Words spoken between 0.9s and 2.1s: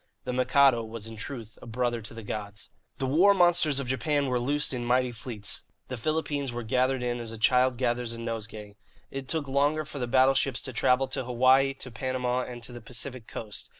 in truth a brother